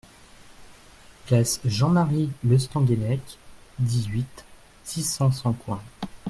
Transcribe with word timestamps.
Place 1.27 1.59
Jean-Marie 1.63 2.31
Le 2.43 2.57
Stanguennec, 2.57 3.21
dix-huit, 3.77 4.45
six 4.83 5.03
cents 5.03 5.31
Sancoins 5.31 5.83